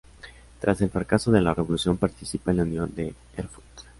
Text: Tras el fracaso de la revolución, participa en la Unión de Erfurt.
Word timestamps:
Tras 0.59 0.81
el 0.81 0.89
fracaso 0.89 1.31
de 1.31 1.41
la 1.41 1.53
revolución, 1.53 1.95
participa 1.95 2.49
en 2.49 2.57
la 2.57 2.63
Unión 2.63 2.95
de 2.95 3.13
Erfurt. 3.37 3.65